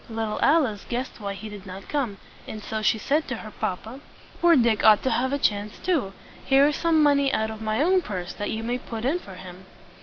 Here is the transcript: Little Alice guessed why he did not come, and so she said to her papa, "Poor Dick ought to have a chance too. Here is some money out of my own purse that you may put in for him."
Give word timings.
Little 0.09 0.39
Alice 0.41 0.83
guessed 0.89 1.19
why 1.21 1.35
he 1.35 1.47
did 1.47 1.67
not 1.67 1.87
come, 1.87 2.17
and 2.47 2.63
so 2.63 2.81
she 2.81 2.97
said 2.97 3.27
to 3.27 3.35
her 3.35 3.51
papa, 3.51 3.99
"Poor 4.41 4.55
Dick 4.55 4.83
ought 4.83 5.03
to 5.03 5.11
have 5.11 5.31
a 5.31 5.37
chance 5.37 5.77
too. 5.77 6.11
Here 6.43 6.65
is 6.65 6.75
some 6.75 7.03
money 7.03 7.31
out 7.31 7.51
of 7.51 7.61
my 7.61 7.83
own 7.83 8.01
purse 8.01 8.33
that 8.33 8.49
you 8.49 8.63
may 8.63 8.79
put 8.79 9.05
in 9.05 9.19
for 9.19 9.35
him." 9.35 9.65